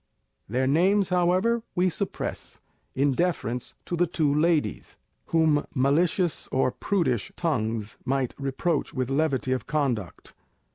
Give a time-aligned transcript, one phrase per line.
[0.49, 2.59] Their names, however, we suppress,
[2.95, 9.51] in deference to the two ladies, whom malicious or prudish tongues might reproach with levity
[9.51, 10.33] of conduct.